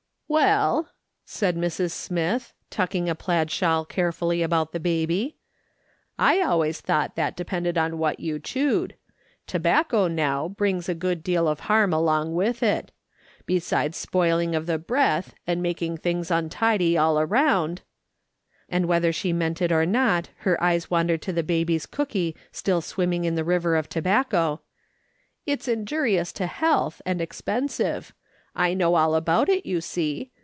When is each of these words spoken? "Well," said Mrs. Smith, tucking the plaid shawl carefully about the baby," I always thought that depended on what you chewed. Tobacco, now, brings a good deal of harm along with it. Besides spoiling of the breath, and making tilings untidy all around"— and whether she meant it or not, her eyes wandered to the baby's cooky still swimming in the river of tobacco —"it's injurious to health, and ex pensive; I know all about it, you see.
"Well," 0.41 0.89
said 1.25 1.57
Mrs. 1.57 1.91
Smith, 1.91 2.53
tucking 2.69 3.03
the 3.03 3.15
plaid 3.15 3.51
shawl 3.51 3.83
carefully 3.83 4.41
about 4.41 4.71
the 4.71 4.79
baby," 4.79 5.35
I 6.17 6.39
always 6.39 6.79
thought 6.79 7.17
that 7.17 7.35
depended 7.35 7.77
on 7.77 7.97
what 7.97 8.21
you 8.21 8.39
chewed. 8.39 8.95
Tobacco, 9.45 10.07
now, 10.07 10.47
brings 10.47 10.87
a 10.87 10.95
good 10.95 11.21
deal 11.21 11.49
of 11.49 11.59
harm 11.67 11.91
along 11.91 12.33
with 12.33 12.63
it. 12.63 12.93
Besides 13.45 13.97
spoiling 13.97 14.55
of 14.55 14.67
the 14.67 14.77
breath, 14.79 15.33
and 15.45 15.61
making 15.61 15.97
tilings 15.97 16.31
untidy 16.31 16.97
all 16.97 17.19
around"— 17.19 17.81
and 18.69 18.85
whether 18.85 19.11
she 19.11 19.33
meant 19.33 19.61
it 19.61 19.73
or 19.73 19.85
not, 19.85 20.29
her 20.37 20.55
eyes 20.63 20.89
wandered 20.89 21.21
to 21.23 21.33
the 21.33 21.43
baby's 21.43 21.85
cooky 21.85 22.37
still 22.53 22.79
swimming 22.79 23.25
in 23.25 23.35
the 23.35 23.43
river 23.43 23.75
of 23.75 23.89
tobacco 23.89 24.61
—"it's 25.45 25.67
injurious 25.67 26.31
to 26.31 26.47
health, 26.47 27.01
and 27.05 27.21
ex 27.21 27.41
pensive; 27.41 28.13
I 28.53 28.73
know 28.73 28.95
all 28.95 29.15
about 29.15 29.47
it, 29.47 29.65
you 29.65 29.79
see. 29.79 30.33